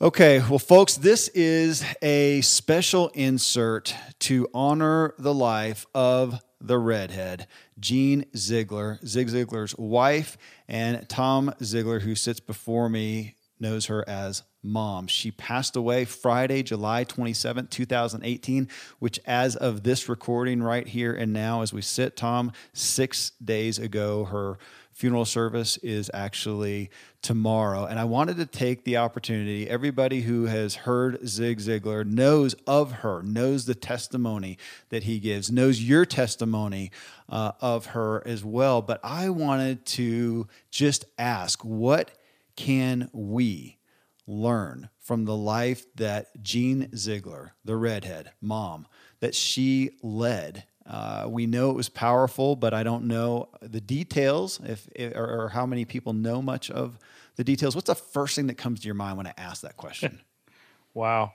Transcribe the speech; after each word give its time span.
Okay, 0.00 0.38
well, 0.48 0.60
folks, 0.60 0.94
this 0.94 1.26
is 1.34 1.84
a 2.00 2.40
special 2.42 3.08
insert 3.14 3.96
to 4.20 4.46
honor 4.54 5.12
the 5.18 5.34
life 5.34 5.86
of 5.92 6.40
the 6.60 6.78
redhead, 6.78 7.48
Jean 7.80 8.24
Ziglar, 8.36 9.04
Zig 9.04 9.26
Ziglar's 9.26 9.76
wife, 9.76 10.38
and 10.68 11.08
Tom 11.08 11.52
Ziglar, 11.60 12.02
who 12.02 12.14
sits 12.14 12.38
before 12.38 12.88
me, 12.88 13.34
knows 13.58 13.86
her 13.86 14.08
as 14.08 14.44
mom. 14.62 15.08
She 15.08 15.32
passed 15.32 15.74
away 15.74 16.04
Friday, 16.04 16.62
July 16.62 17.02
27, 17.02 17.66
2018, 17.66 18.68
which, 19.00 19.18
as 19.26 19.56
of 19.56 19.82
this 19.82 20.08
recording 20.08 20.62
right 20.62 20.86
here 20.86 21.12
and 21.12 21.32
now, 21.32 21.62
as 21.62 21.72
we 21.72 21.82
sit, 21.82 22.16
Tom, 22.16 22.52
six 22.72 23.30
days 23.42 23.80
ago, 23.80 24.26
her 24.26 24.58
funeral 24.98 25.24
service 25.24 25.76
is 25.76 26.10
actually 26.12 26.90
tomorrow. 27.22 27.84
And 27.84 28.00
I 28.00 28.04
wanted 28.04 28.36
to 28.38 28.46
take 28.46 28.82
the 28.82 28.96
opportunity, 28.96 29.70
everybody 29.70 30.22
who 30.22 30.46
has 30.46 30.74
heard 30.74 31.24
Zig 31.24 31.60
Ziglar 31.60 32.04
knows 32.04 32.54
of 32.66 32.90
her, 32.90 33.22
knows 33.22 33.64
the 33.64 33.76
testimony 33.76 34.58
that 34.88 35.04
he 35.04 35.20
gives, 35.20 35.52
knows 35.52 35.80
your 35.80 36.04
testimony 36.04 36.90
uh, 37.28 37.52
of 37.60 37.86
her 37.86 38.26
as 38.26 38.44
well. 38.44 38.82
But 38.82 38.98
I 39.04 39.30
wanted 39.30 39.86
to 39.86 40.48
just 40.72 41.04
ask 41.16 41.64
what 41.64 42.10
can 42.56 43.08
we 43.12 43.78
learn 44.26 44.90
from 44.98 45.26
the 45.26 45.36
life 45.36 45.86
that 45.94 46.42
Jean 46.42 46.88
Ziglar, 46.88 47.52
the 47.64 47.76
redhead 47.76 48.32
mom, 48.40 48.88
that 49.20 49.36
she 49.36 49.90
led 50.02 50.64
uh, 50.88 51.26
we 51.28 51.46
know 51.46 51.68
it 51.68 51.76
was 51.76 51.90
powerful, 51.90 52.56
but 52.56 52.72
I 52.72 52.82
don't 52.82 53.04
know 53.04 53.50
the 53.60 53.80
details 53.80 54.58
if, 54.64 54.88
or, 55.14 55.42
or, 55.44 55.48
how 55.50 55.66
many 55.66 55.84
people 55.84 56.14
know 56.14 56.40
much 56.40 56.70
of 56.70 56.98
the 57.36 57.44
details. 57.44 57.74
What's 57.74 57.88
the 57.88 57.94
first 57.94 58.34
thing 58.34 58.46
that 58.46 58.56
comes 58.56 58.80
to 58.80 58.86
your 58.86 58.94
mind 58.94 59.18
when 59.18 59.26
I 59.26 59.34
ask 59.36 59.60
that 59.62 59.76
question? 59.76 60.20
wow. 60.94 61.32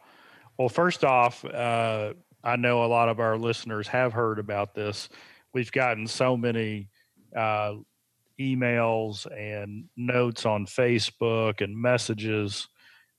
Well, 0.58 0.70
first 0.70 1.04
off, 1.04 1.46
uh, 1.46 2.14
I 2.44 2.56
know 2.56 2.84
a 2.84 2.88
lot 2.88 3.10
of 3.10 3.20
our 3.20 3.38
listeners 3.38 3.88
have 3.90 4.12
heard 4.12 4.40
about 4.40 4.74
this. 4.74 5.08
We've 5.54 5.72
gotten 5.72 6.08
so 6.08 6.36
many 6.36 6.90
uh, 7.36 7.76
emails 8.40 9.28
and 9.32 9.86
notes 9.96 10.48
on 10.48 10.66
Facebook 10.66 11.62
and 11.62 11.78
messages 11.78 12.68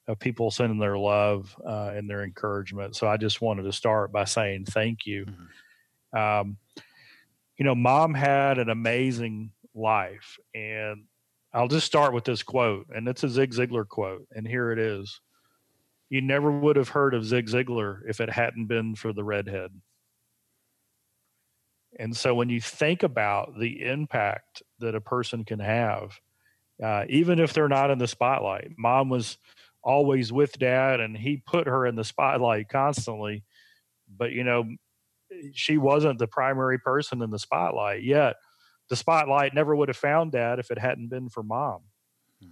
of 0.08 0.19
people 0.19 0.51
sending 0.51 0.80
their 0.80 0.98
love 0.98 1.56
uh, 1.64 1.92
and 1.95 2.11
their 2.11 2.25
encouragement. 2.25 2.97
So 2.97 3.06
I 3.06 3.19
just 3.19 3.41
wanted 3.41 3.62
to 3.62 3.73
start 3.73 4.11
by 4.11 4.25
saying 4.25 4.64
thank 4.64 5.06
you. 5.06 5.27
Mm-hmm 5.27 5.45
um, 6.15 6.57
you 7.59 7.65
know, 7.65 7.75
mom 7.75 8.15
had 8.15 8.59
an 8.59 8.69
amazing 8.69 9.53
life. 9.75 10.39
And 10.55 11.05
I'll 11.53 11.69
just 11.69 11.87
start 11.87 12.12
with 12.12 12.25
this 12.25 12.43
quote, 12.43 12.87
and 12.95 13.07
it's 13.07 13.23
a 13.23 13.29
Zig 13.29 13.53
Ziglar 13.53 13.87
quote. 13.87 14.27
And 14.35 14.47
here 14.47 14.73
it 14.73 14.79
is 14.79 15.20
You 16.11 16.20
never 16.20 16.51
would 16.51 16.77
have 16.77 16.89
heard 16.89 17.15
of 17.15 17.25
Zig 17.25 17.47
Ziglar 17.47 18.01
if 18.09 18.20
it 18.20 18.31
hadn't 18.31 18.67
been 18.67 18.95
for 18.95 19.12
the 19.12 19.25
redhead. 19.25 19.70
And 21.98 22.17
so 22.17 22.35
when 22.35 22.48
you 22.48 22.61
think 22.61 23.05
about 23.05 23.59
the 23.59 23.85
impact 23.85 24.62
that 24.81 24.97
a 24.97 25.01
person 25.01 25.45
can 25.45 25.61
have, 25.61 26.19
uh, 26.83 27.05
even 27.09 27.39
if 27.39 27.53
they're 27.53 27.69
not 27.69 27.91
in 27.91 27.98
the 27.98 28.09
spotlight, 28.09 28.73
mom 28.77 29.09
was 29.09 29.39
always 29.83 30.33
with 30.33 30.59
dad 30.59 30.98
and 30.98 31.17
he 31.17 31.37
put 31.37 31.69
her 31.69 31.87
in 31.87 31.95
the 31.95 32.03
spotlight 32.03 32.69
constantly. 32.69 33.45
But, 34.09 34.33
you 34.33 34.42
know, 34.42 34.65
she 35.52 35.78
wasn't 35.78 36.18
the 36.18 36.27
primary 36.27 36.78
person 36.78 37.22
in 37.22 37.30
the 37.30 37.38
spotlight 37.38 38.02
yet 38.02 38.36
the 38.88 38.96
spotlight 38.96 39.54
never 39.54 39.74
would 39.74 39.88
have 39.88 39.96
found 39.96 40.32
dad 40.32 40.58
if 40.58 40.70
it 40.70 40.78
hadn't 40.78 41.08
been 41.08 41.28
for 41.28 41.42
mom 41.42 41.80
hmm. 42.42 42.48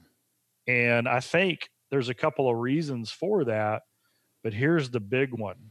and 0.67 1.09
i 1.09 1.21
think 1.21 1.71
there's 1.91 2.09
a 2.09 2.15
couple 2.15 2.49
of 2.49 2.57
reasons 2.57 3.11
for 3.11 3.45
that 3.45 3.83
but 4.43 4.53
here's 4.53 4.91
the 4.91 5.01
big 5.01 5.33
one 5.33 5.71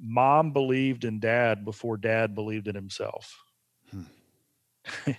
mom 0.00 0.52
believed 0.52 1.04
in 1.04 1.18
dad 1.18 1.64
before 1.64 1.96
dad 1.96 2.34
believed 2.34 2.68
in 2.68 2.74
himself 2.74 3.36
hmm. 3.90 4.02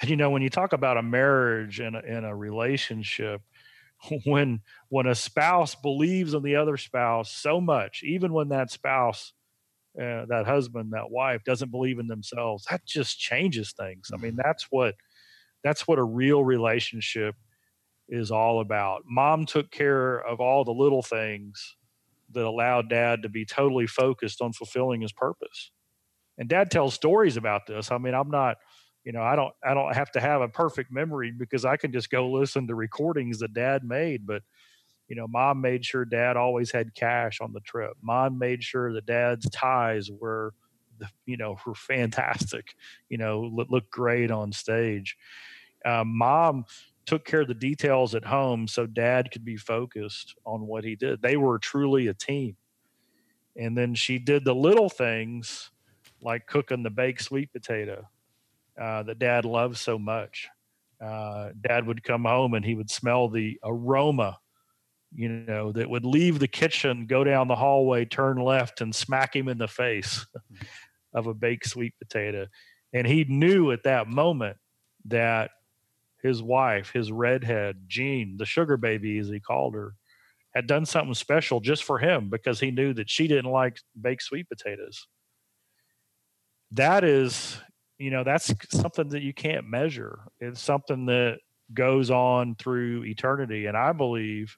and 0.00 0.10
you 0.10 0.16
know 0.16 0.30
when 0.30 0.42
you 0.42 0.50
talk 0.50 0.72
about 0.72 0.96
a 0.96 1.02
marriage 1.02 1.80
and 1.80 1.96
a, 1.96 2.04
and 2.04 2.26
a 2.26 2.34
relationship 2.34 3.40
when 4.24 4.60
when 4.88 5.06
a 5.06 5.14
spouse 5.14 5.74
believes 5.74 6.34
in 6.34 6.42
the 6.42 6.56
other 6.56 6.76
spouse 6.76 7.32
so 7.32 7.60
much 7.60 8.02
even 8.04 8.32
when 8.32 8.48
that 8.48 8.70
spouse 8.70 9.32
uh, 10.00 10.24
that 10.26 10.44
husband, 10.46 10.92
that 10.92 11.10
wife 11.10 11.42
doesn't 11.44 11.70
believe 11.70 11.98
in 11.98 12.06
themselves, 12.06 12.64
that 12.70 12.84
just 12.86 13.18
changes 13.18 13.72
things. 13.72 14.10
I 14.12 14.16
mean, 14.16 14.32
mm-hmm. 14.32 14.40
that's 14.44 14.68
what 14.70 14.94
that's 15.62 15.86
what 15.86 15.98
a 15.98 16.04
real 16.04 16.44
relationship 16.44 17.36
is 18.08 18.30
all 18.30 18.60
about. 18.60 19.02
Mom 19.06 19.46
took 19.46 19.70
care 19.70 20.18
of 20.18 20.40
all 20.40 20.64
the 20.64 20.72
little 20.72 21.02
things 21.02 21.76
that 22.32 22.44
allowed 22.44 22.88
dad 22.88 23.22
to 23.22 23.28
be 23.28 23.44
totally 23.44 23.86
focused 23.86 24.40
on 24.40 24.52
fulfilling 24.52 25.02
his 25.02 25.12
purpose. 25.12 25.70
And 26.38 26.48
dad 26.48 26.70
tells 26.70 26.94
stories 26.94 27.36
about 27.36 27.66
this. 27.66 27.90
I 27.90 27.98
mean, 27.98 28.14
I'm 28.14 28.30
not, 28.30 28.56
you 29.04 29.12
know, 29.12 29.22
I 29.22 29.36
don't 29.36 29.52
I 29.62 29.74
don't 29.74 29.94
have 29.94 30.10
to 30.12 30.20
have 30.20 30.40
a 30.40 30.48
perfect 30.48 30.90
memory 30.90 31.30
because 31.30 31.64
I 31.64 31.76
can 31.76 31.92
just 31.92 32.10
go 32.10 32.30
listen 32.30 32.66
to 32.68 32.74
recordings 32.74 33.40
that 33.40 33.54
dad 33.54 33.84
made, 33.84 34.26
but 34.26 34.42
you 35.08 35.16
know, 35.16 35.26
mom 35.28 35.60
made 35.60 35.84
sure 35.84 36.04
dad 36.04 36.36
always 36.36 36.70
had 36.72 36.94
cash 36.94 37.40
on 37.40 37.52
the 37.52 37.60
trip. 37.60 37.92
Mom 38.02 38.38
made 38.38 38.62
sure 38.62 38.92
that 38.94 39.06
dad's 39.06 39.48
ties 39.50 40.10
were, 40.10 40.54
you 41.26 41.36
know, 41.36 41.56
were 41.66 41.74
fantastic. 41.74 42.74
You 43.08 43.18
know, 43.18 43.42
look, 43.42 43.68
look 43.70 43.90
great 43.90 44.30
on 44.30 44.52
stage. 44.52 45.18
Um, 45.84 46.16
mom 46.16 46.64
took 47.04 47.26
care 47.26 47.42
of 47.42 47.48
the 47.48 47.54
details 47.54 48.14
at 48.14 48.24
home 48.24 48.66
so 48.66 48.86
dad 48.86 49.30
could 49.30 49.44
be 49.44 49.56
focused 49.56 50.34
on 50.46 50.66
what 50.66 50.84
he 50.84 50.96
did. 50.96 51.20
They 51.20 51.36
were 51.36 51.58
truly 51.58 52.06
a 52.06 52.14
team. 52.14 52.56
And 53.54 53.76
then 53.76 53.94
she 53.94 54.18
did 54.18 54.46
the 54.46 54.54
little 54.54 54.88
things 54.88 55.70
like 56.22 56.46
cooking 56.46 56.82
the 56.82 56.90
baked 56.90 57.22
sweet 57.22 57.52
potato 57.52 58.08
uh, 58.80 59.02
that 59.02 59.18
dad 59.18 59.44
loved 59.44 59.76
so 59.76 59.98
much. 59.98 60.48
Uh, 61.04 61.50
dad 61.60 61.86
would 61.86 62.02
come 62.02 62.24
home 62.24 62.54
and 62.54 62.64
he 62.64 62.74
would 62.74 62.90
smell 62.90 63.28
the 63.28 63.58
aroma 63.64 64.38
you 65.14 65.28
know, 65.28 65.72
that 65.72 65.90
would 65.90 66.04
leave 66.04 66.38
the 66.38 66.48
kitchen, 66.48 67.06
go 67.06 67.24
down 67.24 67.48
the 67.48 67.56
hallway, 67.56 68.04
turn 68.04 68.38
left, 68.38 68.80
and 68.80 68.94
smack 68.94 69.36
him 69.36 69.48
in 69.48 69.58
the 69.58 69.68
face 69.68 70.26
of 71.14 71.26
a 71.26 71.34
baked 71.34 71.68
sweet 71.68 71.94
potato. 71.98 72.46
And 72.92 73.06
he 73.06 73.24
knew 73.24 73.72
at 73.72 73.84
that 73.84 74.08
moment 74.08 74.56
that 75.06 75.50
his 76.22 76.42
wife, 76.42 76.90
his 76.92 77.10
redhead, 77.10 77.84
Jean, 77.88 78.36
the 78.36 78.46
sugar 78.46 78.76
baby, 78.76 79.18
as 79.18 79.28
he 79.28 79.40
called 79.40 79.74
her, 79.74 79.94
had 80.54 80.66
done 80.66 80.86
something 80.86 81.14
special 81.14 81.60
just 81.60 81.82
for 81.84 81.98
him 81.98 82.28
because 82.30 82.60
he 82.60 82.70
knew 82.70 82.92
that 82.94 83.10
she 83.10 83.26
didn't 83.26 83.50
like 83.50 83.78
baked 84.00 84.22
sweet 84.22 84.48
potatoes. 84.48 85.06
That 86.72 87.04
is, 87.04 87.58
you 87.98 88.10
know, 88.10 88.24
that's 88.24 88.54
something 88.70 89.08
that 89.08 89.22
you 89.22 89.34
can't 89.34 89.68
measure. 89.68 90.20
It's 90.40 90.60
something 90.60 91.06
that 91.06 91.38
goes 91.74 92.10
on 92.10 92.54
through 92.56 93.04
eternity. 93.04 93.66
And 93.66 93.76
I 93.76 93.92
believe 93.92 94.56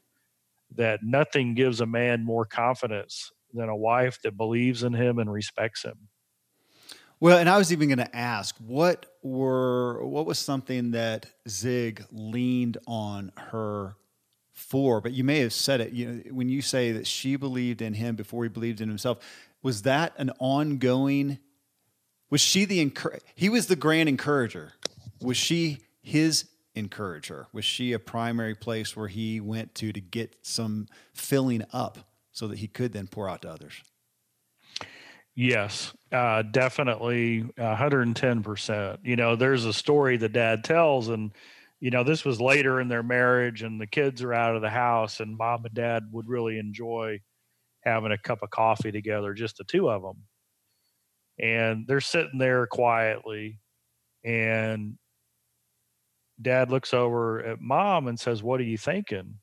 that 0.77 1.01
nothing 1.03 1.55
gives 1.55 1.81
a 1.81 1.87
man 1.87 2.25
more 2.25 2.45
confidence 2.45 3.33
than 3.53 3.69
a 3.69 3.77
wife 3.77 4.21
that 4.23 4.37
believes 4.37 4.83
in 4.83 4.93
him 4.93 5.19
and 5.19 5.33
respects 5.33 5.85
him. 5.85 6.09
Well, 7.21 7.39
and 7.39 7.49
I 7.49 7.57
was 7.57 7.73
even 7.73 7.89
going 7.89 7.99
to 7.99 8.17
ask 8.17 8.57
what 8.59 9.07
were 9.23 10.05
what 10.05 10.27
was 10.27 10.39
something 10.39 10.91
that 10.91 11.27
Zig 11.49 12.05
leaned 12.11 12.77
on 12.87 13.33
her 13.37 13.97
for, 14.53 15.01
but 15.01 15.13
you 15.13 15.25
may 15.25 15.39
have 15.41 15.53
said 15.53 15.81
it. 15.81 15.93
You 15.93 16.07
know, 16.07 16.23
when 16.33 16.49
you 16.49 16.61
say 16.61 16.93
that 16.93 17.07
she 17.07 17.37
believed 17.37 17.81
in 17.81 17.95
him 17.95 18.17
before 18.17 18.43
he 18.43 18.49
believed 18.49 18.81
in 18.81 18.89
himself, 18.89 19.19
was 19.63 19.83
that 19.83 20.13
an 20.19 20.33
ongoing? 20.39 21.39
Was 22.31 22.41
she 22.41 22.65
the 22.65 22.93
he 23.35 23.49
was 23.49 23.69
the 23.69 23.77
grand 23.77 24.09
encourager? 24.09 24.73
Was 25.21 25.37
she 25.37 25.79
his 26.03 26.45
encourage 26.75 27.29
her? 27.29 27.47
Was 27.53 27.65
she 27.65 27.93
a 27.93 27.99
primary 27.99 28.55
place 28.55 28.97
where 28.97 29.09
he 29.09 29.41
went 29.41 29.75
to 29.77 29.93
to 29.93 30.01
get 30.01 30.37
some 30.43 30.87
filling 31.13 31.65
up 31.73 32.11
so 32.33 32.49
that 32.49 32.59
he 32.59 32.69
could 32.69 32.93
then 32.93 33.07
pour 33.09 33.29
out 33.29 33.43
to 33.43 33.51
others? 33.51 33.83
Yes, 35.37 35.93
uh, 36.13 36.43
definitely 36.43 37.45
110%. 37.59 39.01
You 39.03 39.17
know, 39.17 39.35
there's 39.37 39.65
a 39.65 39.73
story 39.73 40.17
the 40.17 40.29
dad 40.29 40.63
tells, 40.63 41.09
and, 41.09 41.33
you 41.81 41.91
know, 41.91 42.05
this 42.05 42.25
was 42.25 42.41
later 42.41 42.81
in 42.81 42.89
their 42.89 43.03
marriage, 43.03 43.63
and 43.63 43.81
the 43.81 43.87
kids 43.87 44.23
are 44.23 44.33
out 44.33 44.55
of 44.55 44.63
the 44.63 44.71
house, 44.71 45.19
and 45.21 45.37
mom 45.37 45.65
and 45.65 45.75
dad 45.75 46.05
would 46.13 46.29
really 46.29 46.59
enjoy 46.59 47.21
having 47.83 48.13
a 48.13 48.19
cup 48.19 48.43
of 48.43 48.51
coffee 48.51 48.93
together, 48.93 49.35
just 49.35 49.59
the 49.59 49.65
two 49.65 49.91
of 49.91 50.03
them. 50.03 50.25
And 51.39 51.87
they're 51.87 52.01
sitting 52.01 52.39
there 52.39 52.67
quietly, 52.67 53.61
and 54.25 54.99
dad 56.41 56.71
looks 56.71 56.93
over 56.93 57.43
at 57.43 57.61
mom 57.61 58.09
and 58.09 58.19
says, 58.19 58.43
What 58.43 58.61
are 58.61 58.65
you 58.65 58.79
thinking? 58.79 59.39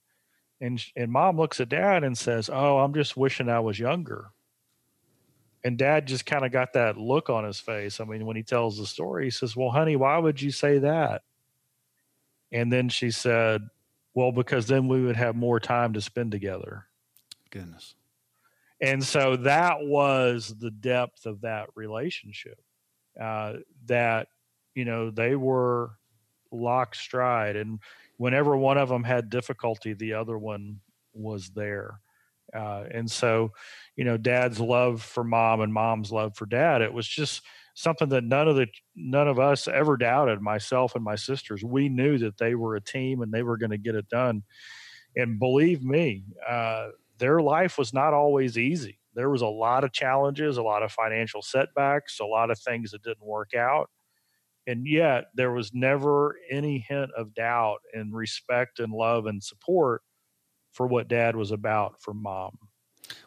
And, 0.59 0.83
and 0.95 1.11
mom 1.11 1.37
looks 1.37 1.59
at 1.59 1.69
dad 1.69 2.03
and 2.03 2.17
says, 2.17 2.49
Oh, 2.51 2.79
I'm 2.79 2.93
just 2.93 3.17
wishing 3.17 3.49
I 3.49 3.59
was 3.59 3.79
younger. 3.79 4.31
And 5.63 5.77
dad 5.77 6.07
just 6.07 6.25
kind 6.25 6.45
of 6.45 6.51
got 6.51 6.73
that 6.73 6.97
look 6.97 7.29
on 7.29 7.43
his 7.43 7.59
face. 7.59 7.99
I 7.99 8.05
mean, 8.05 8.25
when 8.25 8.35
he 8.35 8.43
tells 8.43 8.77
the 8.77 8.85
story, 8.85 9.25
he 9.25 9.31
says, 9.31 9.55
Well, 9.55 9.69
honey, 9.69 9.95
why 9.95 10.17
would 10.17 10.41
you 10.41 10.51
say 10.51 10.79
that? 10.79 11.23
And 12.51 12.71
then 12.71 12.89
she 12.89 13.11
said, 13.11 13.61
Well, 14.13 14.31
because 14.31 14.67
then 14.67 14.87
we 14.87 15.03
would 15.03 15.15
have 15.15 15.35
more 15.35 15.59
time 15.59 15.93
to 15.93 16.01
spend 16.01 16.31
together. 16.31 16.85
Goodness. 17.49 17.95
And 18.81 19.03
so 19.03 19.35
that 19.37 19.81
was 19.81 20.55
the 20.59 20.71
depth 20.71 21.27
of 21.27 21.41
that 21.41 21.69
relationship. 21.75 22.59
Uh, 23.19 23.57
that, 23.85 24.27
you 24.73 24.85
know, 24.85 25.11
they 25.11 25.35
were 25.35 25.91
lock 26.51 26.95
stride. 26.95 27.55
And 27.55 27.79
whenever 28.17 28.55
one 28.57 28.77
of 28.77 28.89
them 28.89 29.03
had 29.03 29.29
difficulty, 29.29 29.93
the 29.93 30.13
other 30.13 30.37
one 30.37 30.79
was 31.13 31.49
there. 31.49 31.99
Uh, 32.53 32.83
and 32.91 33.09
so, 33.09 33.51
you 33.95 34.03
know, 34.03 34.17
dad's 34.17 34.59
love 34.59 35.01
for 35.01 35.23
mom 35.23 35.61
and 35.61 35.73
mom's 35.73 36.11
love 36.11 36.35
for 36.35 36.45
dad, 36.45 36.81
it 36.81 36.93
was 36.93 37.07
just 37.07 37.41
something 37.73 38.09
that 38.09 38.23
none 38.23 38.47
of 38.47 38.55
the 38.55 38.67
none 38.95 39.27
of 39.27 39.39
us 39.39 39.67
ever 39.67 39.97
doubted 39.97 40.41
myself 40.41 40.95
and 40.95 41.03
my 41.03 41.15
sisters 41.15 41.63
we 41.63 41.89
knew 41.89 42.17
that 42.17 42.37
they 42.37 42.55
were 42.55 42.75
a 42.75 42.81
team 42.81 43.21
and 43.21 43.31
they 43.31 43.43
were 43.43 43.57
going 43.57 43.71
to 43.71 43.77
get 43.77 43.95
it 43.95 44.09
done 44.09 44.43
and 45.15 45.39
believe 45.39 45.83
me 45.83 46.23
uh, 46.47 46.89
their 47.17 47.41
life 47.41 47.77
was 47.77 47.93
not 47.93 48.13
always 48.13 48.57
easy 48.57 48.99
there 49.13 49.29
was 49.29 49.41
a 49.41 49.47
lot 49.47 49.83
of 49.83 49.91
challenges 49.91 50.57
a 50.57 50.63
lot 50.63 50.83
of 50.83 50.91
financial 50.91 51.41
setbacks 51.41 52.19
a 52.19 52.25
lot 52.25 52.51
of 52.51 52.59
things 52.59 52.91
that 52.91 53.03
didn't 53.03 53.25
work 53.25 53.53
out 53.53 53.89
and 54.71 54.87
yet 54.87 55.25
there 55.35 55.51
was 55.51 55.73
never 55.73 56.37
any 56.49 56.79
hint 56.87 57.11
of 57.17 57.33
doubt 57.33 57.79
and 57.93 58.15
respect 58.15 58.79
and 58.79 58.93
love 58.93 59.25
and 59.25 59.43
support 59.43 60.01
for 60.71 60.87
what 60.87 61.07
dad 61.07 61.35
was 61.35 61.51
about 61.51 62.01
for 62.01 62.13
mom 62.13 62.57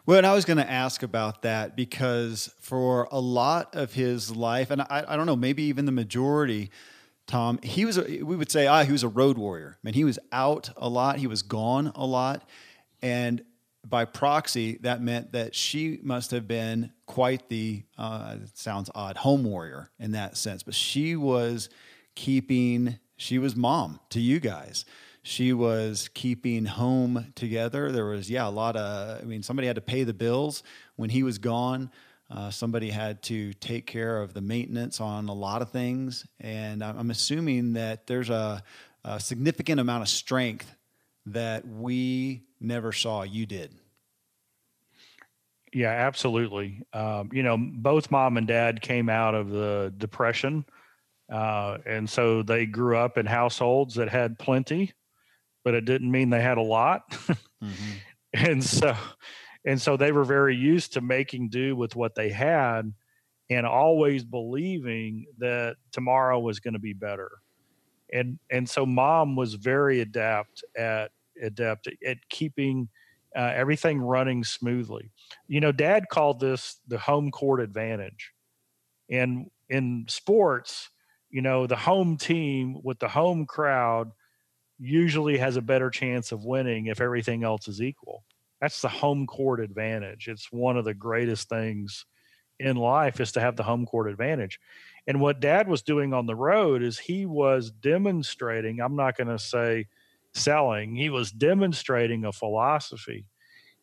well, 0.06 0.18
and 0.18 0.26
I 0.26 0.34
was 0.34 0.44
going 0.44 0.58
to 0.58 0.70
ask 0.70 1.02
about 1.02 1.42
that 1.42 1.76
because 1.76 2.54
for 2.60 3.08
a 3.10 3.20
lot 3.20 3.74
of 3.74 3.92
his 3.92 4.34
life, 4.34 4.70
and 4.70 4.82
I, 4.82 5.04
I 5.06 5.16
don't 5.16 5.26
know, 5.26 5.36
maybe 5.36 5.64
even 5.64 5.84
the 5.84 5.92
majority, 5.92 6.70
Tom, 7.26 7.58
he 7.62 7.84
was, 7.84 7.98
we 7.98 8.22
would 8.22 8.50
say, 8.50 8.66
ah, 8.66 8.84
he 8.84 8.92
was 8.92 9.02
a 9.02 9.08
road 9.08 9.38
warrior. 9.38 9.76
I 9.76 9.80
mean, 9.82 9.94
he 9.94 10.04
was 10.04 10.18
out 10.32 10.70
a 10.76 10.88
lot, 10.88 11.18
he 11.18 11.26
was 11.26 11.42
gone 11.42 11.92
a 11.94 12.06
lot. 12.06 12.48
And 13.02 13.42
by 13.88 14.04
proxy, 14.04 14.78
that 14.82 15.00
meant 15.02 15.32
that 15.32 15.54
she 15.54 15.98
must 16.02 16.30
have 16.30 16.48
been 16.48 16.92
quite 17.06 17.48
the, 17.48 17.82
uh, 17.98 18.36
sounds 18.54 18.90
odd, 18.94 19.16
home 19.16 19.44
warrior 19.44 19.90
in 19.98 20.12
that 20.12 20.36
sense. 20.36 20.62
But 20.62 20.74
she 20.74 21.16
was 21.16 21.68
keeping, 22.14 22.98
she 23.16 23.38
was 23.38 23.54
mom 23.54 24.00
to 24.10 24.20
you 24.20 24.40
guys 24.40 24.84
she 25.26 25.54
was 25.54 26.08
keeping 26.12 26.66
home 26.66 27.32
together. 27.34 27.90
There 27.90 28.04
was, 28.04 28.30
yeah, 28.30 28.46
a 28.46 28.50
lot 28.50 28.76
of, 28.76 29.22
I 29.22 29.24
mean, 29.24 29.42
somebody 29.42 29.66
had 29.66 29.76
to 29.76 29.82
pay 29.82 30.04
the 30.04 30.12
bills 30.12 30.62
when 30.96 31.08
he 31.08 31.22
was 31.22 31.38
gone. 31.38 31.90
Uh, 32.30 32.50
somebody 32.50 32.90
had 32.90 33.22
to 33.22 33.54
take 33.54 33.86
care 33.86 34.20
of 34.20 34.34
the 34.34 34.42
maintenance 34.42 35.00
on 35.00 35.28
a 35.28 35.32
lot 35.32 35.62
of 35.62 35.70
things. 35.70 36.26
And 36.40 36.84
I'm 36.84 37.10
assuming 37.10 37.72
that 37.72 38.06
there's 38.06 38.28
a, 38.28 38.62
a 39.02 39.18
significant 39.18 39.80
amount 39.80 40.02
of 40.02 40.10
strength 40.10 40.74
that 41.26 41.66
we 41.66 42.42
never 42.60 42.92
saw. 42.92 43.22
You 43.22 43.46
did. 43.46 43.72
Yeah, 45.72 45.90
absolutely. 45.90 46.82
Um, 46.92 47.30
you 47.32 47.42
know, 47.42 47.56
both 47.58 48.10
mom 48.10 48.36
and 48.36 48.46
dad 48.46 48.80
came 48.80 49.08
out 49.08 49.34
of 49.34 49.50
the 49.50 49.92
depression. 49.96 50.64
Uh, 51.32 51.78
and 51.86 52.08
so 52.08 52.42
they 52.42 52.66
grew 52.66 52.96
up 52.96 53.18
in 53.18 53.26
households 53.26 53.94
that 53.96 54.08
had 54.08 54.38
plenty 54.38 54.92
but 55.64 55.74
it 55.74 55.86
didn't 55.86 56.10
mean 56.10 56.30
they 56.30 56.42
had 56.42 56.58
a 56.58 56.62
lot. 56.62 57.10
mm-hmm. 57.10 57.68
And 58.36 58.64
so, 58.64 58.96
and 59.64 59.80
so 59.80 59.96
they 59.96 60.10
were 60.10 60.24
very 60.24 60.56
used 60.56 60.94
to 60.94 61.00
making 61.00 61.50
do 61.50 61.76
with 61.76 61.94
what 61.94 62.16
they 62.16 62.30
had 62.30 62.92
and 63.48 63.64
always 63.64 64.24
believing 64.24 65.26
that 65.38 65.76
tomorrow 65.92 66.40
was 66.40 66.58
going 66.58 66.74
to 66.74 66.80
be 66.80 66.94
better. 66.94 67.30
And, 68.14 68.38
and 68.50 68.66
so 68.66 68.86
mom 68.86 69.36
was 69.36 69.54
very 69.54 70.00
adept 70.00 70.64
at 70.76 71.10
adept 71.42 71.88
at 72.06 72.18
keeping 72.30 72.88
uh, 73.36 73.52
everything 73.54 74.00
running 74.00 74.44
smoothly. 74.44 75.10
You 75.48 75.60
know, 75.60 75.72
dad 75.72 76.08
called 76.08 76.40
this 76.40 76.78
the 76.88 76.98
home 76.98 77.30
court 77.30 77.60
advantage. 77.60 78.32
And 79.10 79.50
in 79.68 80.06
sports, 80.08 80.88
you 81.28 81.42
know, 81.42 81.66
the 81.66 81.76
home 81.76 82.16
team 82.16 82.80
with 82.82 83.00
the 83.00 83.08
home 83.08 83.44
crowd– 83.44 84.12
usually 84.78 85.38
has 85.38 85.56
a 85.56 85.62
better 85.62 85.90
chance 85.90 86.32
of 86.32 86.44
winning 86.44 86.86
if 86.86 87.00
everything 87.00 87.44
else 87.44 87.68
is 87.68 87.80
equal. 87.80 88.24
That's 88.60 88.80
the 88.80 88.88
home 88.88 89.26
court 89.26 89.60
advantage. 89.60 90.28
It's 90.28 90.50
one 90.50 90.76
of 90.76 90.84
the 90.84 90.94
greatest 90.94 91.48
things 91.48 92.06
in 92.58 92.76
life 92.76 93.20
is 93.20 93.32
to 93.32 93.40
have 93.40 93.56
the 93.56 93.62
home 93.62 93.86
court 93.86 94.08
advantage. 94.08 94.58
And 95.06 95.20
what 95.20 95.40
dad 95.40 95.68
was 95.68 95.82
doing 95.82 96.14
on 96.14 96.26
the 96.26 96.34
road 96.34 96.82
is 96.82 96.98
he 96.98 97.26
was 97.26 97.70
demonstrating, 97.70 98.80
I'm 98.80 98.96
not 98.96 99.16
going 99.16 99.28
to 99.28 99.38
say 99.38 99.86
selling, 100.32 100.96
he 100.96 101.10
was 101.10 101.30
demonstrating 101.30 102.24
a 102.24 102.32
philosophy 102.32 103.26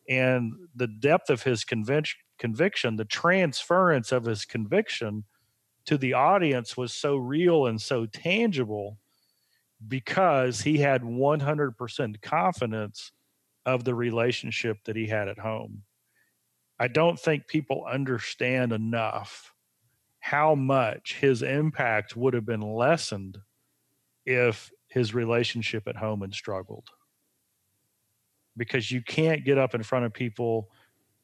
and 0.08 0.52
the 0.74 0.86
depth 0.86 1.30
of 1.30 1.42
his 1.42 1.64
conviction, 1.64 2.18
conviction, 2.38 2.96
the 2.96 3.04
transference 3.04 4.12
of 4.12 4.24
his 4.24 4.44
conviction 4.44 5.24
to 5.86 5.96
the 5.96 6.14
audience 6.14 6.76
was 6.76 6.92
so 6.92 7.16
real 7.16 7.66
and 7.66 7.80
so 7.80 8.06
tangible 8.06 8.98
because 9.86 10.60
he 10.60 10.78
had 10.78 11.02
100% 11.02 12.22
confidence 12.22 13.12
of 13.64 13.84
the 13.84 13.94
relationship 13.94 14.78
that 14.84 14.96
he 14.96 15.06
had 15.06 15.28
at 15.28 15.38
home. 15.38 15.82
I 16.78 16.88
don't 16.88 17.18
think 17.18 17.46
people 17.46 17.84
understand 17.88 18.72
enough 18.72 19.51
how 20.24 20.54
much 20.54 21.16
his 21.20 21.42
impact 21.42 22.16
would 22.16 22.32
have 22.32 22.46
been 22.46 22.60
lessened 22.60 23.38
if 24.24 24.70
his 24.86 25.12
relationship 25.12 25.88
at 25.88 25.96
home 25.96 26.20
had 26.20 26.32
struggled. 26.32 26.88
Because 28.56 28.88
you 28.88 29.02
can't 29.02 29.44
get 29.44 29.58
up 29.58 29.74
in 29.74 29.82
front 29.82 30.04
of 30.04 30.12
people 30.12 30.70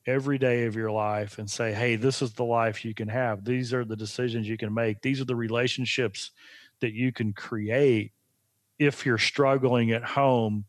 every 0.04 0.36
day 0.36 0.64
of 0.64 0.74
your 0.74 0.90
life 0.90 1.38
and 1.38 1.48
say, 1.48 1.72
hey, 1.72 1.94
this 1.94 2.22
is 2.22 2.32
the 2.32 2.44
life 2.44 2.84
you 2.84 2.92
can 2.92 3.06
have. 3.06 3.44
These 3.44 3.72
are 3.72 3.84
the 3.84 3.94
decisions 3.94 4.48
you 4.48 4.58
can 4.58 4.74
make. 4.74 5.00
These 5.00 5.20
are 5.20 5.26
the 5.26 5.36
relationships 5.36 6.32
that 6.80 6.92
you 6.92 7.12
can 7.12 7.32
create 7.32 8.10
if 8.80 9.06
you're 9.06 9.16
struggling 9.16 9.92
at 9.92 10.02
home 10.02 10.64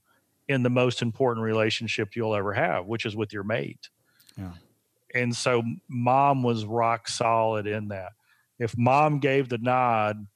in 0.48 0.62
the 0.62 0.70
most 0.70 1.02
important 1.02 1.44
relationship 1.44 2.16
you'll 2.16 2.36
ever 2.36 2.54
have, 2.54 2.86
which 2.86 3.08
is 3.08 3.16
with 3.16 3.34
your 3.34 3.44
mate. 3.44 3.90
Yeah. 4.38 4.52
And 5.16 5.36
so 5.36 5.64
mom 5.88 6.44
was 6.44 6.64
rock 6.64 7.08
solid 7.08 7.66
in 7.66 7.88
that. 7.88 8.12
If 8.60 8.78
mom 8.78 9.20
gave 9.20 9.50
the 9.50 9.58
nod, 9.58 10.28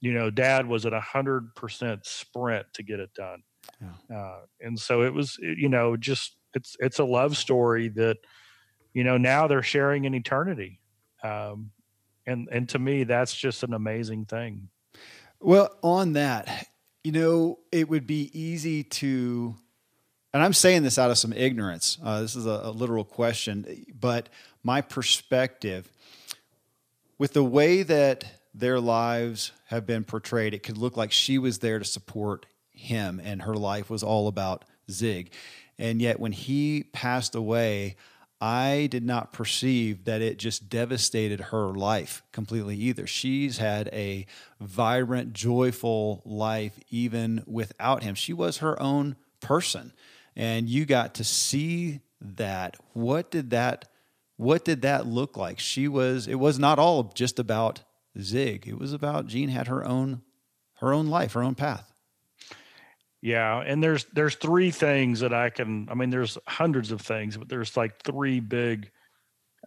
you 0.00 0.12
know, 0.14 0.30
dad 0.30 0.66
was 0.66 0.86
at 0.86 0.92
a 0.92 1.00
hundred 1.00 1.54
percent 1.54 2.06
sprint 2.06 2.66
to 2.74 2.82
get 2.82 3.00
it 3.00 3.12
done. 3.14 3.42
Yeah. 3.80 4.16
Uh, 4.16 4.40
and 4.60 4.78
so 4.78 5.02
it 5.02 5.12
was, 5.12 5.36
you 5.38 5.68
know, 5.68 5.96
just 5.96 6.36
it's 6.54 6.76
it's 6.80 6.98
a 6.98 7.04
love 7.04 7.36
story 7.36 7.88
that, 7.88 8.16
you 8.94 9.04
know, 9.04 9.18
now 9.18 9.46
they're 9.46 9.62
sharing 9.62 10.06
in 10.06 10.14
eternity. 10.14 10.80
Um, 11.22 11.70
and 12.26 12.48
and 12.50 12.68
to 12.70 12.78
me, 12.78 13.04
that's 13.04 13.34
just 13.34 13.62
an 13.62 13.74
amazing 13.74 14.24
thing. 14.24 14.68
Well, 15.38 15.76
on 15.82 16.14
that, 16.14 16.68
you 17.04 17.12
know, 17.12 17.58
it 17.70 17.88
would 17.88 18.06
be 18.06 18.30
easy 18.38 18.84
to, 18.84 19.54
and 20.34 20.42
I'm 20.42 20.52
saying 20.52 20.82
this 20.82 20.98
out 20.98 21.10
of 21.10 21.18
some 21.18 21.32
ignorance. 21.32 21.98
Uh, 22.02 22.20
this 22.20 22.36
is 22.36 22.46
a, 22.46 22.60
a 22.64 22.70
literal 22.70 23.04
question, 23.04 23.84
but 23.98 24.28
my 24.62 24.80
perspective 24.80 25.90
with 27.20 27.34
the 27.34 27.44
way 27.44 27.82
that 27.82 28.24
their 28.54 28.80
lives 28.80 29.52
have 29.66 29.86
been 29.86 30.04
portrayed, 30.04 30.54
it 30.54 30.62
could 30.62 30.78
look 30.78 30.96
like 30.96 31.12
she 31.12 31.36
was 31.36 31.58
there 31.58 31.78
to 31.78 31.84
support 31.84 32.46
him 32.70 33.20
and 33.22 33.42
her 33.42 33.54
life 33.54 33.90
was 33.90 34.02
all 34.02 34.26
about 34.26 34.64
Zig. 34.90 35.30
And 35.78 36.00
yet, 36.00 36.18
when 36.18 36.32
he 36.32 36.84
passed 36.94 37.34
away, 37.34 37.96
I 38.40 38.88
did 38.90 39.04
not 39.04 39.34
perceive 39.34 40.06
that 40.06 40.22
it 40.22 40.38
just 40.38 40.70
devastated 40.70 41.40
her 41.40 41.66
life 41.74 42.22
completely 42.32 42.76
either. 42.76 43.06
She's 43.06 43.58
had 43.58 43.90
a 43.92 44.24
vibrant, 44.58 45.34
joyful 45.34 46.22
life 46.24 46.80
even 46.88 47.44
without 47.46 48.02
him. 48.02 48.14
She 48.14 48.32
was 48.32 48.58
her 48.58 48.80
own 48.80 49.16
person. 49.40 49.92
And 50.34 50.70
you 50.70 50.86
got 50.86 51.12
to 51.16 51.24
see 51.24 52.00
that. 52.22 52.78
What 52.94 53.30
did 53.30 53.50
that 53.50 53.89
what 54.40 54.64
did 54.64 54.80
that 54.80 55.06
look 55.06 55.36
like? 55.36 55.58
She 55.58 55.86
was 55.86 56.26
it 56.26 56.36
was 56.36 56.58
not 56.58 56.78
all 56.78 57.12
just 57.14 57.38
about 57.38 57.82
Zig. 58.18 58.66
It 58.66 58.78
was 58.78 58.94
about 58.94 59.26
Jean 59.26 59.50
had 59.50 59.66
her 59.68 59.84
own 59.84 60.22
her 60.78 60.94
own 60.94 61.08
life, 61.08 61.34
her 61.34 61.42
own 61.42 61.54
path. 61.54 61.92
Yeah, 63.20 63.60
and 63.60 63.82
there's 63.82 64.06
there's 64.14 64.36
three 64.36 64.70
things 64.70 65.20
that 65.20 65.34
I 65.34 65.50
can. 65.50 65.88
I 65.90 65.94
mean, 65.94 66.08
there's 66.08 66.38
hundreds 66.48 66.90
of 66.90 67.02
things, 67.02 67.36
but 67.36 67.50
there's 67.50 67.76
like 67.76 68.02
three 68.02 68.40
big 68.40 68.90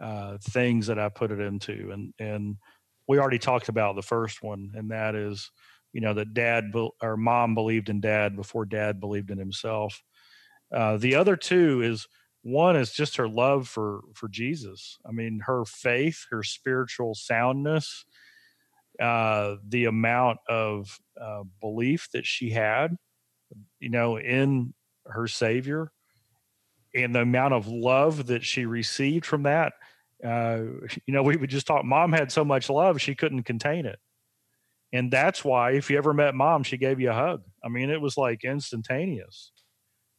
uh, 0.01 0.39
things 0.41 0.87
that 0.87 0.97
I 0.97 1.09
put 1.09 1.31
it 1.31 1.39
into, 1.39 1.91
and 1.91 2.11
and 2.17 2.57
we 3.07 3.19
already 3.19 3.37
talked 3.37 3.69
about 3.69 3.95
the 3.95 4.01
first 4.01 4.41
one, 4.41 4.71
and 4.73 4.89
that 4.89 5.13
is, 5.13 5.51
you 5.91 6.01
know, 6.01 6.15
that 6.15 6.33
dad 6.33 6.71
be, 6.71 6.89
or 6.99 7.15
mom 7.15 7.53
believed 7.53 7.89
in 7.89 8.01
dad 8.01 8.35
before 8.35 8.65
dad 8.65 8.99
believed 8.99 9.29
in 9.29 9.37
himself. 9.37 10.01
Uh, 10.73 10.97
the 10.97 11.13
other 11.13 11.35
two 11.35 11.83
is 11.83 12.07
one 12.43 12.75
is 12.75 12.91
just 12.91 13.17
her 13.17 13.27
love 13.27 13.67
for 13.67 14.01
for 14.13 14.27
Jesus. 14.27 14.99
I 15.07 15.11
mean, 15.11 15.41
her 15.45 15.65
faith, 15.65 16.25
her 16.29 16.43
spiritual 16.43 17.15
soundness, 17.15 18.05
uh, 19.01 19.55
the 19.67 19.85
amount 19.85 20.39
of 20.47 20.99
uh, 21.19 21.43
belief 21.61 22.09
that 22.13 22.25
she 22.25 22.51
had 22.51 22.97
you 23.79 23.89
know, 23.89 24.17
in 24.17 24.73
her 25.05 25.27
Savior 25.27 25.91
and 26.95 27.13
the 27.13 27.21
amount 27.21 27.53
of 27.53 27.67
love 27.67 28.27
that 28.27 28.43
she 28.43 28.65
received 28.65 29.25
from 29.25 29.43
that. 29.43 29.73
Uh, 30.23 30.61
you 31.05 31.13
know, 31.13 31.23
we 31.23 31.35
would 31.35 31.49
just 31.49 31.67
talk, 31.67 31.83
mom 31.83 32.13
had 32.13 32.31
so 32.31 32.45
much 32.45 32.69
love, 32.69 33.01
she 33.01 33.15
couldn't 33.15 33.43
contain 33.43 33.85
it. 33.85 33.99
And 34.93 35.11
that's 35.11 35.43
why, 35.43 35.71
if 35.71 35.89
you 35.89 35.97
ever 35.97 36.13
met 36.13 36.35
mom, 36.35 36.63
she 36.63 36.77
gave 36.77 36.99
you 36.99 37.09
a 37.09 37.13
hug. 37.13 37.41
I 37.65 37.69
mean, 37.69 37.89
it 37.89 37.99
was 37.99 38.15
like 38.15 38.43
instantaneous. 38.43 39.51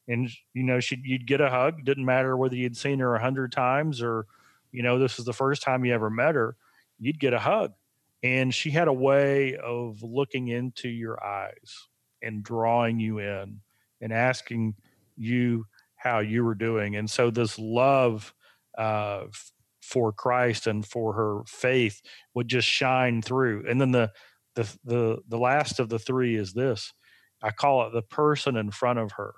And, 0.07 0.31
you 0.53 0.63
know, 0.63 0.81
she, 0.81 1.01
you'd 1.03 1.27
get 1.27 1.41
a 1.41 1.51
hug. 1.51 1.85
Didn't 1.85 2.05
matter 2.05 2.37
whether 2.37 2.57
you'd 2.57 2.77
seen 2.77 2.99
her 2.99 3.15
a 3.15 3.23
hundred 3.23 3.53
times 3.53 4.03
or, 4.03 4.27
you 4.73 4.83
know, 4.83 4.99
this 4.99 5.19
is 5.19 5.25
the 5.25 5.33
first 5.33 5.63
time 5.63 5.85
you 5.85 5.95
ever 5.95 6.11
met 6.11 6.35
her, 6.35 6.57
you'd 6.99 7.21
get 7.21 7.33
a 7.33 7.39
hug. 7.39 7.73
And 8.23 8.55
she 8.55 8.71
had 8.71 8.89
a 8.89 8.93
way 8.93 9.57
of 9.57 10.03
looking 10.03 10.49
into 10.49 10.89
your 10.89 11.23
eyes 11.25 11.89
and 12.23 12.43
drawing 12.43 12.99
you 12.99 13.19
in 13.19 13.61
and 14.01 14.13
asking 14.13 14.75
you 15.17 15.67
how 15.97 16.19
you 16.21 16.45
were 16.45 16.55
doing. 16.55 16.97
And 16.97 17.11
so 17.11 17.31
this 17.31 17.59
love 17.59 18.35
uh, 18.77 19.25
for 19.81 20.13
Christ 20.13 20.67
and 20.67 20.85
for 20.85 21.13
her 21.13 21.43
faith 21.47 22.01
would 22.35 22.49
just 22.49 22.69
shine 22.69 23.23
through. 23.23 23.65
And 23.69 23.81
then 23.81 23.93
the 23.93 24.11
the 24.55 24.79
the 24.85 25.19
the 25.29 25.39
last 25.39 25.79
of 25.81 25.89
the 25.89 25.99
three 25.99 26.37
is 26.37 26.53
this. 26.53 26.93
I 27.43 27.51
call 27.51 27.87
it 27.87 27.93
the 27.93 28.03
person 28.03 28.57
in 28.57 28.71
front 28.71 28.99
of 28.99 29.13
her. 29.13 29.35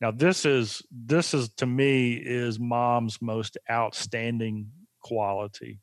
Now 0.00 0.10
this 0.10 0.44
is 0.44 0.82
this 0.90 1.32
is 1.32 1.48
to 1.56 1.66
me 1.66 2.14
is 2.14 2.58
mom's 2.58 3.20
most 3.22 3.56
outstanding 3.70 4.70
quality. 5.00 5.80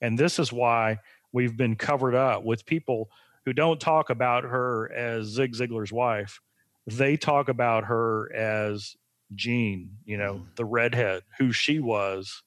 And 0.00 0.18
this 0.18 0.38
is 0.38 0.52
why 0.52 0.98
we've 1.32 1.56
been 1.56 1.76
covered 1.76 2.14
up 2.14 2.44
with 2.44 2.66
people 2.66 3.10
who 3.44 3.52
don't 3.52 3.80
talk 3.80 4.10
about 4.10 4.44
her 4.44 4.92
as 4.92 5.26
Zig 5.26 5.54
Ziglar's 5.54 5.92
wife. 5.92 6.40
They 6.86 7.16
talk 7.16 7.48
about 7.48 7.84
her 7.84 8.32
as 8.34 8.96
Jean, 9.34 9.90
you 10.04 10.16
know, 10.16 10.34
mm. 10.34 10.56
the 10.56 10.64
redhead, 10.64 11.22
who 11.38 11.52
she 11.52 11.80
was. 11.80 12.42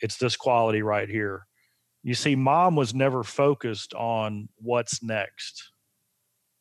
It's 0.00 0.16
this 0.16 0.36
quality 0.36 0.82
right 0.82 1.08
here. 1.08 1.46
You 2.02 2.14
see, 2.14 2.36
mom 2.36 2.76
was 2.76 2.94
never 2.94 3.22
focused 3.22 3.94
on 3.94 4.48
what's 4.56 5.02
next. 5.02 5.70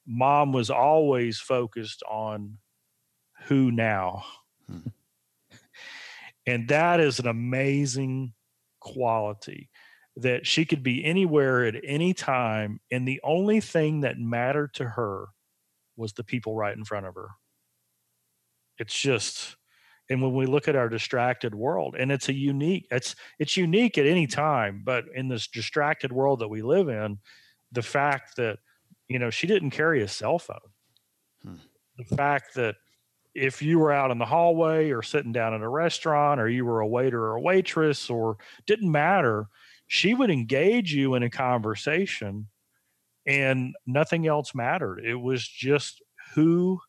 Mom 0.08 0.54
was 0.54 0.70
always 0.70 1.40
focused 1.40 2.02
on 2.10 2.58
who 3.46 3.72
now. 3.72 4.24
Hmm. 4.70 4.90
and 6.48 6.68
that 6.70 7.00
is 7.00 7.20
an 7.20 7.28
amazing 7.28 8.34
quality 8.80 9.70
that 10.18 10.48
she 10.48 10.66
could 10.66 10.82
be 10.82 11.04
anywhere 11.04 11.66
at 11.66 11.76
any 11.84 12.14
time. 12.14 12.80
And 12.92 13.08
the 13.08 13.20
only 13.24 13.60
thing 13.60 14.02
that 14.02 14.18
mattered 14.18 14.74
to 14.76 14.86
her 14.86 15.28
was 15.98 16.14
the 16.14 16.24
people 16.24 16.56
right 16.56 16.76
in 16.76 16.86
front 16.86 17.06
of 17.06 17.16
her. 17.16 17.30
It's 18.78 18.98
just, 19.00 19.56
and 20.10 20.22
when 20.22 20.34
we 20.34 20.46
look 20.46 20.68
at 20.68 20.76
our 20.76 20.90
distracted 20.90 21.54
world, 21.54 21.96
and 21.98 22.12
it's 22.12 22.30
a 22.30 22.34
unique, 22.34 22.88
it's 22.92 23.16
it's 23.40 23.58
unique 23.58 23.98
at 23.98 24.06
any 24.06 24.28
time, 24.28 24.82
but 24.86 25.06
in 25.14 25.30
this 25.30 25.48
distracted 25.48 26.12
world 26.12 26.40
that 26.40 26.50
we 26.50 26.62
live 26.62 26.90
in, 26.90 27.20
the 27.72 27.82
fact 27.82 28.36
that 28.36 28.60
you 29.08 29.18
know 29.18 29.30
she 29.30 29.48
didn't 29.48 29.72
carry 29.72 30.02
a 30.02 30.08
cell 30.08 30.38
phone, 30.38 30.58
hmm. 31.42 31.56
the 31.98 32.16
fact 32.16 32.56
that 32.56 32.76
if 33.36 33.62
you 33.62 33.78
were 33.80 33.92
out 33.92 34.12
in 34.12 34.18
the 34.18 34.26
hallway 34.26 34.90
or 34.92 35.04
sitting 35.04 35.34
down 35.34 35.54
at 35.54 35.62
a 35.62 35.70
restaurant 35.70 36.40
or 36.40 36.50
you 36.50 36.66
were 36.66 36.80
a 36.80 36.88
waiter 36.88 37.22
or 37.26 37.36
a 37.36 37.42
waitress 37.42 38.10
or 38.10 38.38
didn't 38.66 38.92
matter 38.92 39.48
she 39.88 40.14
would 40.14 40.30
engage 40.30 40.94
you 40.94 41.16
in 41.16 41.24
a 41.24 41.30
conversation 41.30 42.48
and 43.26 43.76
nothing 43.86 44.28
else 44.28 44.56
mattered. 44.56 45.00
It 45.04 45.16
was 45.16 45.48
just 45.48 46.02
who 46.34 46.80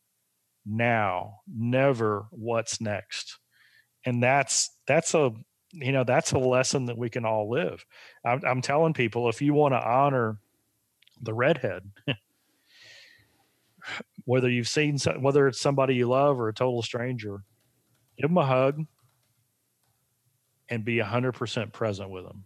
now, 0.65 1.39
never 1.47 2.27
what's 2.31 2.81
next. 2.81 3.39
And 4.05 4.21
that's 4.21 4.71
that's 4.85 5.13
a 5.13 5.31
you 5.73 5.91
know 5.91 6.03
that's 6.03 6.31
a 6.31 6.39
lesson 6.39 6.85
that 6.85 6.97
we 6.97 7.09
can 7.09 7.25
all 7.25 7.49
live. 7.49 7.85
I'm, 8.25 8.41
I'm 8.45 8.61
telling 8.61 8.93
people 8.93 9.29
if 9.29 9.41
you 9.41 9.53
want 9.53 9.73
to 9.73 9.85
honor 9.85 10.39
the 11.21 11.33
redhead, 11.33 11.89
whether 14.27 14.49
you've 14.49 14.67
seen 14.67 14.97
whether 15.21 15.47
it's 15.47 15.59
somebody 15.59 15.95
you 15.95 16.05
love 16.05 16.37
or 16.37 16.49
a 16.49 16.53
total 16.53 16.81
stranger, 16.81 17.43
give 18.17 18.29
them 18.29 18.37
a 18.37 18.45
hug 18.45 18.85
and 20.67 20.83
be 20.83 20.97
100% 20.97 21.71
present 21.71 22.09
with 22.09 22.25
them. 22.25 22.43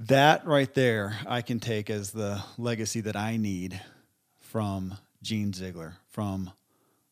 That 0.00 0.46
right 0.46 0.72
there, 0.74 1.16
I 1.26 1.40
can 1.40 1.60
take 1.60 1.88
as 1.88 2.10
the 2.10 2.42
legacy 2.58 3.00
that 3.00 3.16
I 3.16 3.38
need 3.38 3.80
from 4.38 4.98
Jean 5.22 5.52
Ziglar, 5.52 5.94
from 6.10 6.50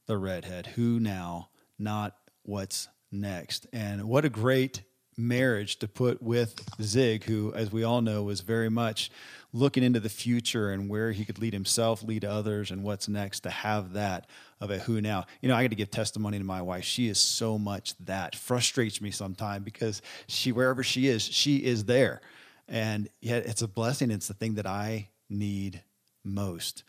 the 0.04 0.18
redhead. 0.18 0.66
Who 0.66 1.00
now, 1.00 1.48
not 1.78 2.14
what's 2.42 2.86
next. 3.10 3.66
And 3.72 4.04
what 4.04 4.26
a 4.26 4.28
great 4.28 4.82
marriage 5.16 5.78
to 5.78 5.88
put 5.88 6.22
with 6.22 6.62
Zig, 6.82 7.24
who, 7.24 7.52
as 7.54 7.72
we 7.72 7.82
all 7.82 8.00
know, 8.00 8.22
was 8.22 8.40
very 8.40 8.68
much 8.68 9.10
looking 9.52 9.82
into 9.82 10.00
the 10.00 10.08
future 10.08 10.70
and 10.70 10.88
where 10.88 11.12
he 11.12 11.24
could 11.24 11.38
lead 11.38 11.52
himself, 11.52 12.02
lead 12.02 12.24
others, 12.24 12.70
and 12.70 12.82
what's 12.82 13.08
next 13.08 13.40
to 13.40 13.50
have 13.50 13.94
that 13.94 14.26
of 14.60 14.70
a 14.70 14.78
who 14.78 15.00
now. 15.00 15.24
You 15.40 15.48
know, 15.48 15.54
I 15.54 15.62
got 15.62 15.70
to 15.70 15.76
give 15.76 15.90
testimony 15.90 16.38
to 16.38 16.44
my 16.44 16.60
wife. 16.60 16.84
She 16.84 17.08
is 17.08 17.18
so 17.18 17.58
much 17.58 17.96
that 17.98 18.36
frustrates 18.36 19.00
me 19.00 19.10
sometimes 19.10 19.64
because 19.64 20.02
she, 20.26 20.52
wherever 20.52 20.82
she 20.82 21.08
is, 21.08 21.22
she 21.22 21.58
is 21.58 21.84
there. 21.84 22.20
And 22.68 23.08
yet 23.20 23.46
it's 23.46 23.62
a 23.62 23.68
blessing. 23.68 24.10
It's 24.10 24.28
the 24.28 24.34
thing 24.34 24.54
that 24.54 24.66
I 24.66 25.08
need 25.30 25.82
most. 26.24 26.82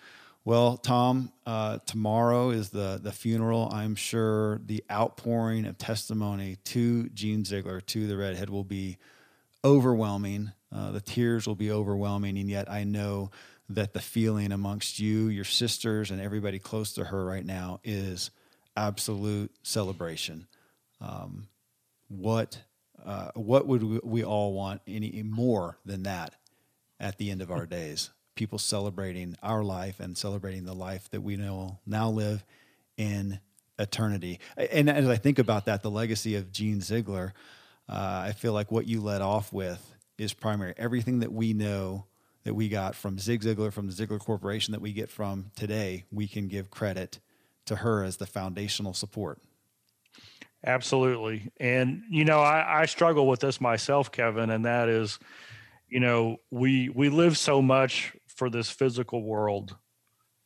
Well, 0.48 0.78
Tom, 0.78 1.34
uh, 1.46 1.80
tomorrow 1.86 2.52
is 2.52 2.70
the, 2.70 3.02
the 3.04 3.12
funeral. 3.12 3.70
I'm 3.70 3.96
sure 3.96 4.62
the 4.66 4.82
outpouring 4.90 5.66
of 5.66 5.78
testimony 5.78 6.56
to 6.64 7.10
Jean 7.10 7.44
Ziglar, 7.44 7.86
to 7.88 8.08
the 8.08 8.16
redhead, 8.16 8.50
will 8.50 8.64
be 8.64 8.98
overwhelming. 9.66 10.54
Uh, 10.74 10.92
the 10.92 11.02
tears 11.02 11.48
will 11.48 11.56
be 11.56 11.70
overwhelming. 11.70 12.38
And 12.38 12.50
yet 12.50 12.72
I 12.72 12.86
know 12.86 13.30
that 13.68 13.92
the 13.92 14.00
feeling 14.00 14.54
amongst 14.54 15.00
you, 15.02 15.28
your 15.28 15.44
sisters, 15.44 16.12
and 16.12 16.22
everybody 16.22 16.60
close 16.60 16.94
to 16.94 17.04
her 17.04 17.26
right 17.26 17.46
now 17.46 17.82
is 17.84 18.32
absolute 18.78 19.52
celebration. 19.64 20.48
Um, 21.02 21.50
what 22.08 22.58
uh, 23.06 23.32
what 23.36 23.68
would 23.68 23.84
we, 24.06 24.24
all 24.24 24.54
want 24.54 24.82
any 24.88 25.24
more 25.24 25.78
than 25.86 26.04
that 26.04 26.36
at 27.02 27.18
the 27.18 27.32
end 27.32 27.42
of 27.42 27.52
our 27.52 27.66
days? 27.66 28.12
People 28.38 28.60
celebrating 28.60 29.36
our 29.42 29.64
life 29.64 30.00
and 30.00 30.16
celebrating 30.16 30.64
the 30.64 30.76
life 30.76 31.10
that 31.10 31.22
we 31.22 31.36
know 31.36 31.80
now 31.88 32.10
live 32.10 32.46
in 32.96 33.40
eternity. 33.80 34.40
And 34.56 34.90
as 34.90 35.10
I 35.10 35.16
think 35.18 35.40
about 35.40 35.66
that, 35.66 35.82
the 35.82 35.90
legacy 35.90 36.36
of 36.36 36.52
Jean 36.52 36.80
Ziglar, 36.80 37.32
uh, 37.90 38.26
I 38.28 38.34
feel 38.34 38.54
like 38.54 38.72
what 38.72 38.88
you 38.88 39.02
led 39.02 39.22
off 39.22 39.52
with 39.52 39.96
is 40.20 40.34
primary. 40.34 40.76
Everything 40.78 41.20
that 41.20 41.32
we 41.32 41.54
know 41.54 42.06
that 42.44 42.54
we 42.54 42.70
got 42.70 42.96
from 42.96 43.18
Zig 43.18 43.42
Ziglar, 43.42 43.74
from 43.74 43.88
the 43.88 43.94
Ziglar 43.94 44.20
Corporation, 44.20 44.72
that 44.72 44.82
we 44.82 44.94
get 44.94 45.10
from 45.10 45.52
today, 45.56 46.06
we 46.12 46.28
can 46.28 46.48
give 46.48 46.70
credit 46.70 47.20
to 47.66 47.78
her 47.78 48.04
as 48.04 48.18
the 48.18 48.28
foundational 48.28 48.94
support. 48.94 49.40
Absolutely. 50.64 51.52
And, 51.60 52.04
you 52.10 52.24
know, 52.24 52.40
I, 52.40 52.82
I 52.82 52.86
struggle 52.86 53.28
with 53.28 53.40
this 53.40 53.60
myself, 53.60 54.12
Kevin, 54.12 54.52
and 54.52 54.66
that 54.66 54.90
is, 54.90 55.18
you 55.90 56.00
know, 56.00 56.38
we 56.52 56.90
we 56.90 57.10
live 57.10 57.38
so 57.38 57.62
much 57.62 58.14
for 58.38 58.50
this 58.50 58.70
physical 58.70 59.24
world, 59.24 59.76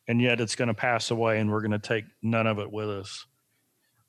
and 0.08 0.22
yet 0.22 0.42
it's 0.42 0.56
going 0.56 0.70
to 0.70 0.74
pass 0.74 1.12
away 1.12 1.40
and 1.40 1.52
we're 1.52 1.62
going 1.62 1.72
to 1.72 1.80
take 1.80 2.06
none 2.24 2.48
of 2.48 2.58
it 2.58 2.72
with 2.72 2.90
us. 2.90 3.26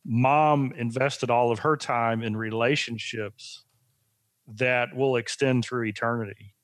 Mom 0.04 0.72
invested 0.76 1.30
all 1.30 1.52
of 1.52 1.60
her 1.60 1.76
time 1.76 2.22
in 2.22 2.36
relationships 2.36 3.64
that 4.46 4.94
will 4.96 5.16
extend 5.16 5.64
through 5.64 5.84
eternity. 5.84 6.54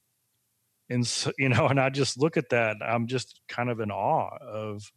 And 0.88 1.06
so, 1.06 1.32
you 1.38 1.48
know, 1.48 1.66
and 1.66 1.80
I 1.80 1.90
just 1.90 2.18
look 2.18 2.36
at 2.36 2.50
that, 2.50 2.76
I'm 2.80 3.06
just 3.06 3.40
kind 3.48 3.68
of 3.68 3.80
in 3.80 3.90
awe 3.90 4.36
of 4.40 4.90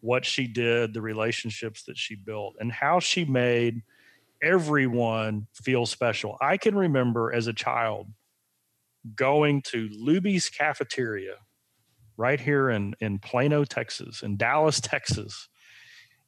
what 0.00 0.24
she 0.24 0.46
did, 0.46 0.94
the 0.94 1.02
relationships 1.02 1.82
that 1.84 1.98
she 1.98 2.14
built, 2.14 2.54
and 2.60 2.70
how 2.70 3.00
she 3.00 3.24
made 3.24 3.82
everyone 4.42 5.48
feel 5.52 5.86
special. 5.86 6.36
I 6.40 6.58
can 6.58 6.76
remember 6.76 7.32
as 7.32 7.46
a 7.46 7.52
child 7.52 8.06
going 9.14 9.62
to 9.62 9.88
Luby's 9.88 10.48
cafeteria 10.48 11.36
right 12.16 12.40
here 12.40 12.70
in, 12.70 12.94
in 13.00 13.18
Plano, 13.18 13.64
Texas, 13.64 14.22
in 14.22 14.36
Dallas, 14.36 14.80
Texas. 14.80 15.48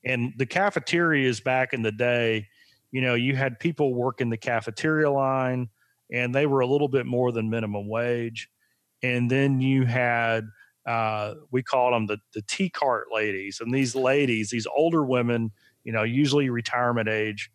And 0.04 0.32
the 0.36 0.46
cafeterias 0.46 1.40
back 1.40 1.72
in 1.72 1.82
the 1.82 1.92
day, 1.92 2.48
you 2.90 3.00
know, 3.00 3.14
you 3.14 3.36
had 3.36 3.58
people 3.58 3.94
working 3.94 4.30
the 4.30 4.36
cafeteria 4.36 5.10
line 5.10 5.68
and 6.10 6.34
they 6.34 6.46
were 6.46 6.60
a 6.60 6.66
little 6.66 6.88
bit 6.88 7.06
more 7.06 7.32
than 7.32 7.50
minimum 7.50 7.88
wage. 7.88 8.48
And 9.02 9.30
then 9.30 9.60
you 9.60 9.84
had 9.84 10.48
uh, 10.88 11.34
we 11.50 11.62
called 11.62 11.92
them 11.92 12.06
the 12.06 12.18
the 12.32 12.42
tea 12.42 12.70
cart 12.70 13.08
ladies, 13.12 13.60
and 13.60 13.72
these 13.72 13.94
ladies, 13.94 14.48
these 14.48 14.66
older 14.74 15.04
women, 15.04 15.52
you 15.84 15.92
know, 15.92 16.02
usually 16.02 16.48
retirement 16.48 17.10
age, 17.10 17.50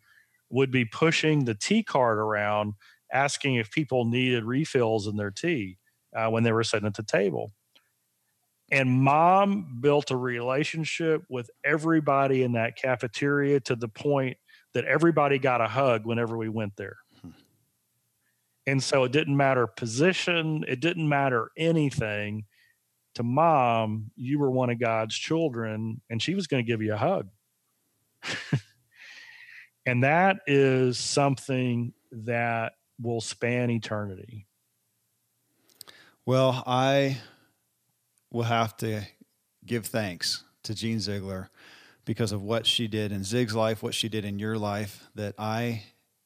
would 0.50 0.70
be 0.70 0.84
pushing 0.84 1.44
the 1.44 1.54
tea 1.54 1.82
cart 1.82 2.18
around, 2.18 2.74
asking 3.12 3.56
if 3.56 3.72
people 3.72 4.04
needed 4.04 4.44
refills 4.44 5.08
in 5.08 5.16
their 5.16 5.32
tea 5.32 5.78
uh, 6.14 6.28
when 6.28 6.44
they 6.44 6.52
were 6.52 6.62
sitting 6.62 6.86
at 6.86 6.94
the 6.94 7.02
table. 7.02 7.52
And 8.74 8.90
mom 8.90 9.78
built 9.80 10.10
a 10.10 10.16
relationship 10.16 11.22
with 11.28 11.48
everybody 11.64 12.42
in 12.42 12.54
that 12.54 12.74
cafeteria 12.74 13.60
to 13.60 13.76
the 13.76 13.86
point 13.86 14.36
that 14.72 14.84
everybody 14.84 15.38
got 15.38 15.60
a 15.60 15.68
hug 15.68 16.04
whenever 16.04 16.36
we 16.36 16.48
went 16.48 16.74
there. 16.76 16.96
Hmm. 17.22 17.30
And 18.66 18.82
so 18.82 19.04
it 19.04 19.12
didn't 19.12 19.36
matter 19.36 19.68
position, 19.68 20.64
it 20.66 20.80
didn't 20.80 21.08
matter 21.08 21.52
anything. 21.56 22.46
To 23.14 23.22
mom, 23.22 24.10
you 24.16 24.40
were 24.40 24.50
one 24.50 24.70
of 24.70 24.80
God's 24.80 25.14
children, 25.14 26.00
and 26.10 26.20
she 26.20 26.34
was 26.34 26.48
going 26.48 26.64
to 26.64 26.68
give 26.68 26.82
you 26.82 26.94
a 26.94 26.96
hug. 26.96 27.28
and 29.86 30.02
that 30.02 30.38
is 30.48 30.98
something 30.98 31.92
that 32.10 32.72
will 33.00 33.20
span 33.20 33.70
eternity. 33.70 34.48
Well, 36.26 36.64
I 36.66 37.18
will 38.34 38.42
have 38.42 38.76
to 38.76 39.02
give 39.64 39.86
thanks 39.86 40.42
to 40.64 40.74
Jean 40.74 40.98
Ziglar 40.98 41.48
because 42.04 42.32
of 42.32 42.42
what 42.42 42.66
she 42.66 42.88
did 42.88 43.12
in 43.12 43.22
Zig's 43.22 43.54
life, 43.54 43.82
what 43.82 43.94
she 43.94 44.08
did 44.08 44.24
in 44.24 44.38
your 44.38 44.58
life, 44.58 45.08
that 45.14 45.34
I 45.38 45.84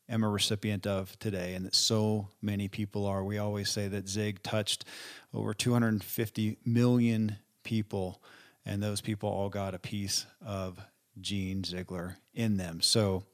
am 0.08 0.24
a 0.24 0.28
recipient 0.28 0.86
of 0.86 1.16
today, 1.18 1.54
and 1.54 1.66
that 1.66 1.74
so 1.74 2.28
many 2.40 2.66
people 2.66 3.04
are. 3.04 3.22
We 3.22 3.36
always 3.36 3.70
say 3.70 3.88
that 3.88 4.08
Zig 4.08 4.42
touched 4.42 4.86
over 5.34 5.52
250 5.52 6.56
million 6.64 7.36
people, 7.62 8.22
and 8.64 8.82
those 8.82 9.02
people 9.02 9.28
all 9.28 9.50
got 9.50 9.74
a 9.74 9.78
piece 9.78 10.24
of 10.44 10.80
Jean 11.20 11.62
Ziglar 11.62 12.16
in 12.32 12.56
them. 12.56 12.80
So, 12.80 13.24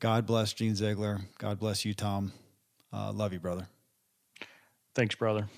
God 0.00 0.26
bless 0.26 0.52
Jean 0.52 0.74
Ziglar. 0.74 1.22
God 1.38 1.58
bless 1.58 1.84
you, 1.86 1.94
Tom. 1.94 2.32
Uh, 2.92 3.10
love 3.10 3.32
you, 3.32 3.40
brother. 3.40 3.68
Thanks, 4.94 5.14
brother. 5.14 5.48